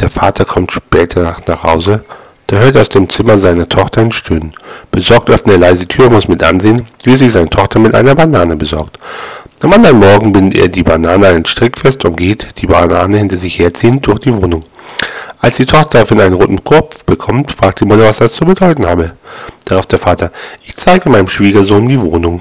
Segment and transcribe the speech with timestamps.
[0.00, 2.04] Der Vater kommt später nach Hause.
[2.46, 4.54] Da hört er aus dem Zimmer seiner Tochter ein Stöhnen.
[4.92, 7.94] Besorgt öffnet er leise die Tür und muss mit ansehen, wie sich seine Tochter mit
[7.94, 8.98] einer Banane besorgt.
[9.60, 13.18] Am anderen Morgen bindet er die Banane an den Strick fest und geht, die Banane
[13.18, 14.62] hinter sich herziehend, durch die Wohnung.
[15.40, 18.86] Als die Tochter daraufhin einen roten Korb bekommt, fragt die Mutter, was das zu bedeuten
[18.86, 19.12] habe.
[19.64, 20.30] Darauf der Vater,
[20.64, 22.40] ich zeige meinem Schwiegersohn die Wohnung.